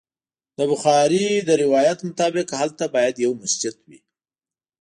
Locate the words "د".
0.57-0.59, 1.47-1.49